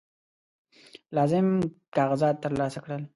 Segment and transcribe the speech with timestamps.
[1.15, 1.47] لازم
[1.95, 3.01] کاغذات ترلاسه کړل.